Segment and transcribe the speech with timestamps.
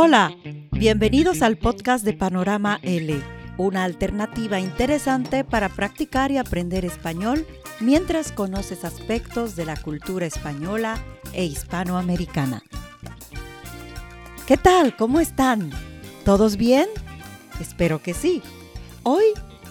[0.00, 0.32] Hola,
[0.70, 3.20] bienvenidos al podcast de Panorama L,
[3.56, 7.44] una alternativa interesante para practicar y aprender español
[7.80, 11.02] mientras conoces aspectos de la cultura española
[11.32, 12.62] e hispanoamericana.
[14.46, 14.94] ¿Qué tal?
[14.94, 15.72] ¿Cómo están?
[16.24, 16.86] ¿Todos bien?
[17.60, 18.40] Espero que sí.
[19.02, 19.24] Hoy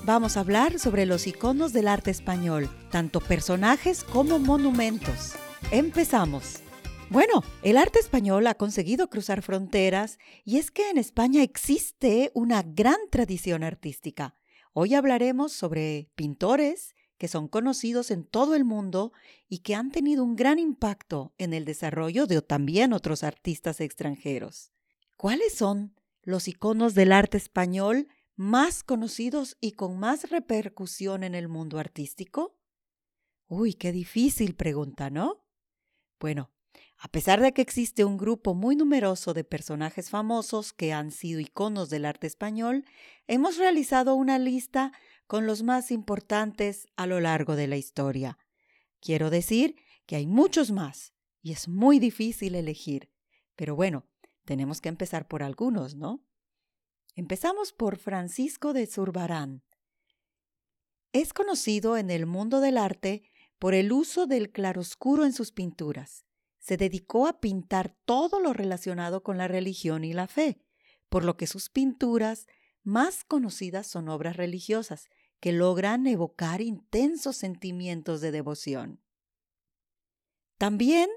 [0.04, 5.36] vamos a hablar sobre los iconos del arte español, tanto personajes como monumentos.
[5.72, 6.67] Empezamos.
[7.10, 12.64] Bueno, el arte español ha conseguido cruzar fronteras y es que en España existe una
[12.64, 14.36] gran tradición artística.
[14.74, 19.14] Hoy hablaremos sobre pintores que son conocidos en todo el mundo
[19.48, 24.74] y que han tenido un gran impacto en el desarrollo de también otros artistas extranjeros.
[25.16, 31.48] ¿Cuáles son los iconos del arte español más conocidos y con más repercusión en el
[31.48, 32.60] mundo artístico?
[33.48, 35.46] Uy, qué difícil pregunta, ¿no?
[36.20, 36.52] Bueno,
[37.00, 41.40] a pesar de que existe un grupo muy numeroso de personajes famosos que han sido
[41.40, 42.86] iconos del arte español,
[43.28, 44.92] hemos realizado una lista
[45.28, 48.40] con los más importantes a lo largo de la historia.
[49.00, 49.76] Quiero decir
[50.08, 53.12] que hay muchos más y es muy difícil elegir.
[53.56, 54.08] Pero bueno,
[54.44, 56.26] tenemos que empezar por algunos, ¿no?
[57.14, 59.64] Empezamos por Francisco de Zurbarán.
[61.14, 63.24] Es conocido en el mundo del arte
[63.60, 66.27] por el uso del claroscuro en sus pinturas
[66.68, 70.60] se dedicó a pintar todo lo relacionado con la religión y la fe,
[71.08, 72.46] por lo que sus pinturas
[72.84, 75.08] más conocidas son obras religiosas
[75.40, 79.02] que logran evocar intensos sentimientos de devoción.
[80.58, 81.10] También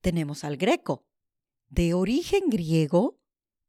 [0.00, 1.08] tenemos al Greco,
[1.70, 3.18] de origen griego,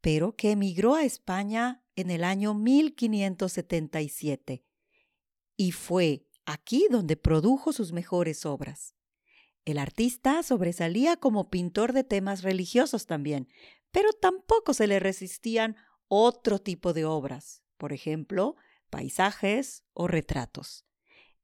[0.01, 4.63] pero que emigró a España en el año 1577
[5.57, 8.94] y fue aquí donde produjo sus mejores obras.
[9.65, 13.49] El artista sobresalía como pintor de temas religiosos también,
[13.91, 15.75] pero tampoco se le resistían
[16.07, 18.55] otro tipo de obras, por ejemplo,
[18.91, 20.85] paisajes o retratos.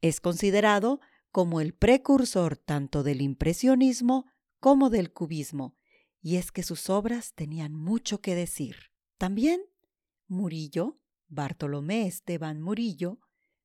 [0.01, 0.99] Es considerado
[1.31, 4.27] como el precursor tanto del impresionismo
[4.59, 5.75] como del cubismo,
[6.21, 8.91] y es que sus obras tenían mucho que decir.
[9.17, 9.61] También
[10.27, 13.19] Murillo, Bartolomé Esteban Murillo,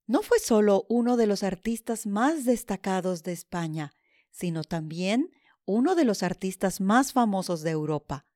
[0.06, 3.93] no fue solo uno de los artistas más destacados de España,
[4.36, 5.30] sino también
[5.64, 8.26] uno de los artistas más famosos de Europa.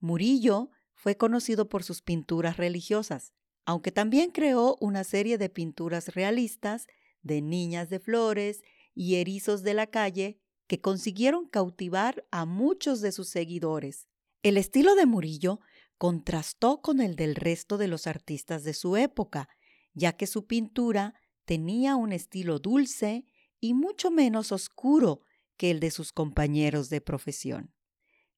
[0.00, 3.32] Murillo fue conocido por sus pinturas religiosas,
[3.64, 6.88] aunque también creó una serie de pinturas realistas
[7.22, 8.62] de niñas de flores
[8.94, 14.08] y erizos de la calle que consiguieron cautivar a muchos de sus seguidores.
[14.42, 15.60] El estilo de Murillo
[15.96, 19.48] contrastó con el del resto de los artistas de su época,
[19.94, 21.14] ya que su pintura
[21.46, 23.24] tenía un estilo dulce
[23.58, 25.22] y mucho menos oscuro
[25.56, 27.74] que el de sus compañeros de profesión.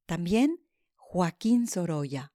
[0.07, 0.61] También
[0.97, 2.33] Joaquín Sorolla.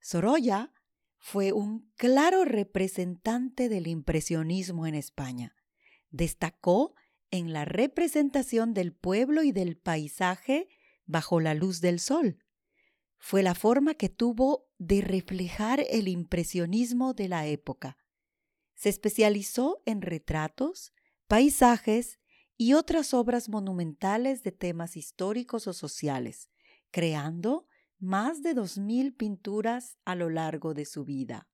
[0.00, 0.72] Sorolla
[1.18, 5.54] fue un claro representante del impresionismo en España.
[6.10, 6.94] Destacó
[7.30, 10.68] en la representación del pueblo y del paisaje
[11.04, 12.44] bajo la luz del sol.
[13.18, 17.98] Fue la forma que tuvo de reflejar el impresionismo de la época.
[18.74, 20.94] Se especializó en retratos,
[21.26, 22.18] paisajes
[22.60, 26.50] y otras obras monumentales de temas históricos o sociales,
[26.90, 27.66] creando
[27.98, 31.48] más de dos mil pinturas a lo largo de su vida.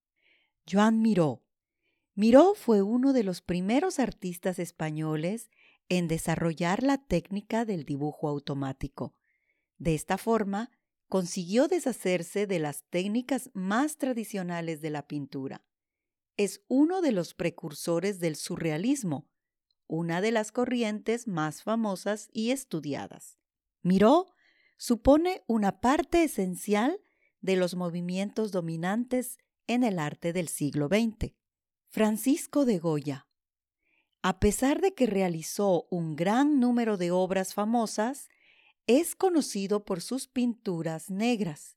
[0.69, 1.45] Joan Miró.
[2.17, 5.49] Miró fue uno de los primeros artistas españoles
[5.89, 9.15] en desarrollar la técnica del dibujo automático.
[9.79, 10.73] De esta forma,
[11.07, 15.65] consiguió deshacerse de las técnicas más tradicionales de la pintura.
[16.37, 19.31] Es uno de los precursores del surrealismo,
[19.87, 23.39] una de las corrientes más famosas y estudiadas.
[23.83, 24.35] Miró
[24.77, 27.01] supone una parte esencial
[27.41, 31.35] de los movimientos dominantes en el arte del siglo XX.
[31.89, 33.27] Francisco de Goya.
[34.23, 38.29] A pesar de que realizó un gran número de obras famosas,
[38.87, 41.77] es conocido por sus pinturas negras.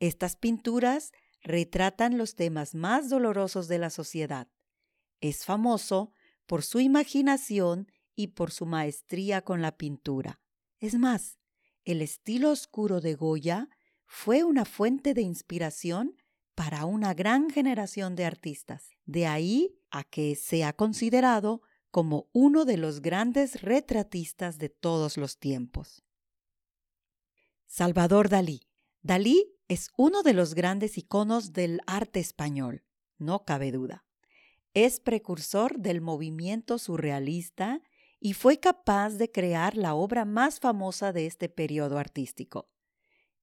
[0.00, 1.12] Estas pinturas
[1.42, 4.48] retratan los temas más dolorosos de la sociedad.
[5.20, 6.12] Es famoso
[6.48, 10.40] por su imaginación y por su maestría con la pintura.
[10.80, 11.38] Es más,
[11.84, 13.68] el estilo oscuro de Goya
[14.06, 16.16] fue una fuente de inspiración
[16.54, 18.88] para una gran generación de artistas.
[19.04, 21.60] De ahí a que sea considerado
[21.90, 26.02] como uno de los grandes retratistas de todos los tiempos.
[27.66, 28.62] Salvador Dalí.
[29.02, 32.84] Dalí es uno de los grandes iconos del arte español,
[33.18, 34.07] no cabe duda.
[34.80, 37.82] Es precursor del movimiento surrealista
[38.20, 42.70] y fue capaz de crear la obra más famosa de este periodo artístico.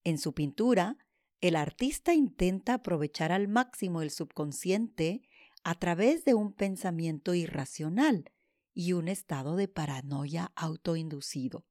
[0.06, 0.98] En su pintura
[1.42, 5.24] el artista intenta aprovechar al máximo el subconsciente
[5.66, 8.32] a través de un pensamiento irracional
[8.74, 11.66] y un estado de paranoia autoinducido.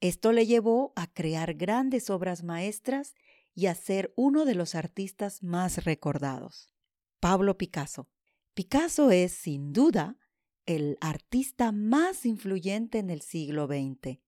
[0.00, 3.14] Esto le llevó a crear grandes obras maestras
[3.54, 6.74] y a ser uno de los artistas más recordados.
[7.20, 8.10] Pablo Picasso.
[8.54, 10.18] Picasso es, sin duda,
[10.66, 14.18] el artista más influyente en el siglo XX.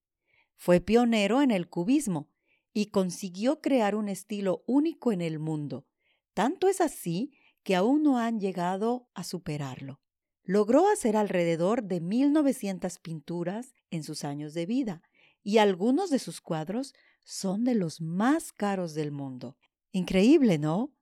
[0.57, 2.31] Fue pionero en el cubismo
[2.73, 5.87] y consiguió crear un estilo único en el mundo.
[6.33, 7.33] Tanto es así
[7.63, 10.01] que aún no han llegado a superarlo.
[10.43, 15.03] Logró hacer alrededor de 1900 pinturas en sus años de vida
[15.43, 16.95] y algunos de sus cuadros
[17.25, 19.59] son de los más caros del mundo.
[19.93, 20.95] Increíble, ¿no?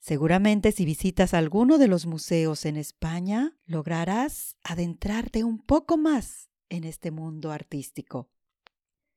[0.00, 6.84] Seguramente si visitas alguno de los museos en España, lograrás adentrarte un poco más en
[6.84, 8.30] este mundo artístico.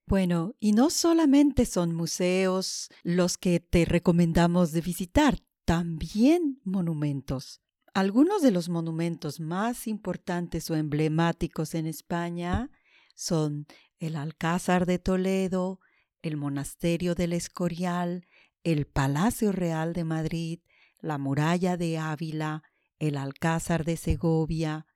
[0.06, 7.62] Bueno, y no solamente son museos los que te recomendamos de visitar, también monumentos.
[7.94, 12.70] Algunos de los monumentos más importantes o emblemáticos en España
[13.16, 13.66] son
[14.00, 15.80] el Alcázar de Toledo,
[16.22, 18.28] el Monasterio del Escorial,
[18.64, 20.60] el Palacio Real de Madrid,
[21.04, 22.64] la Muralla de Ávila,
[22.98, 24.88] el Alcázar de Segovia,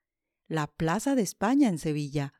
[0.48, 2.32] la Plaza de España en Sevilla,